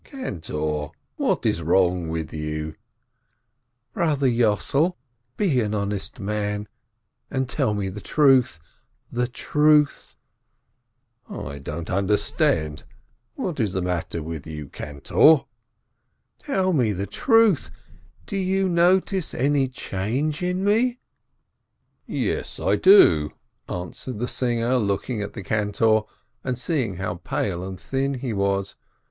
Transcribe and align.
"Cantor, 0.03 0.89
what 1.17 1.45
is 1.45 1.61
wrong 1.61 2.09
with 2.09 2.33
you?" 2.33 2.73
"Brother 3.93 4.25
Yossel, 4.25 4.97
be 5.37 5.59
an 5.61 5.75
honest 5.75 6.19
man, 6.19 6.67
and 7.29 7.47
tell 7.47 7.75
me 7.75 7.87
the 7.87 8.01
truth, 8.01 8.59
the 9.11 9.27
truth!" 9.27 10.15
"I 11.29 11.59
don't 11.59 11.91
understand! 11.91 12.81
What 13.35 13.59
is 13.59 13.73
the 13.73 13.81
matter 13.83 14.23
with 14.23 14.47
you, 14.47 14.69
cantor?" 14.69 15.45
"Tell 16.45 16.73
me 16.73 16.93
the 16.93 17.05
truth: 17.05 17.69
Do 18.25 18.37
you 18.37 18.67
notice 18.67 19.35
any 19.35 19.67
change 19.67 20.41
in 20.41 20.65
me?" 20.65 20.99
LOST 22.07 22.07
HIS 22.07 22.17
VOICE 22.17 22.55
413 22.55 22.67
"Yes, 22.67 22.67
I 22.71 22.75
do," 22.75 23.33
answered 23.69 24.17
the 24.17 24.27
singer, 24.27 24.77
looking 24.79 25.21
at 25.21 25.33
the 25.33 25.43
cantor, 25.43 26.01
and 26.43 26.57
seeing 26.57 26.95
how 26.95 27.17
pale 27.17 27.63
and 27.63 27.79
thin 27.79 28.15
he 28.15 28.33
was. 28.33 28.73